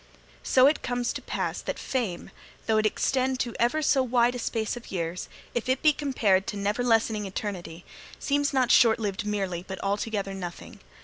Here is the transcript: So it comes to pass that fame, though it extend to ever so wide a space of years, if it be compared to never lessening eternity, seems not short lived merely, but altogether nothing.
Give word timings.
So 0.41 0.65
it 0.65 0.81
comes 0.81 1.13
to 1.13 1.21
pass 1.21 1.61
that 1.61 1.77
fame, 1.77 2.31
though 2.65 2.79
it 2.79 2.87
extend 2.87 3.39
to 3.41 3.53
ever 3.59 3.83
so 3.83 4.01
wide 4.01 4.33
a 4.33 4.39
space 4.39 4.75
of 4.75 4.89
years, 4.91 5.29
if 5.53 5.69
it 5.69 5.83
be 5.83 5.93
compared 5.93 6.47
to 6.47 6.57
never 6.57 6.83
lessening 6.83 7.27
eternity, 7.27 7.85
seems 8.17 8.51
not 8.51 8.71
short 8.71 8.97
lived 8.97 9.27
merely, 9.27 9.61
but 9.67 9.77
altogether 9.83 10.33
nothing. 10.33 10.79